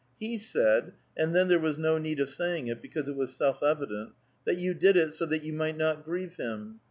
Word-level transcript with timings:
He 0.19 0.39
said— 0.39 0.93
and 1.15 1.35
then 1.35 1.47
there 1.47 1.59
was 1.59 1.77
no 1.77 1.99
need 1.99 2.19
of 2.19 2.31
saying 2.31 2.65
it, 2.65 2.81
because 2.81 3.07
it 3.07 3.15
was 3.15 3.35
self 3.35 3.61
evident— 3.61 4.13
that 4.45 4.57
you 4.57 4.73
did 4.73 4.97
it, 4.97 5.13
so 5.13 5.27
that 5.27 5.43
you 5.43 5.53
might 5.53 5.77
not 5.77 6.03
grieve 6.03 6.37
him. 6.37 6.79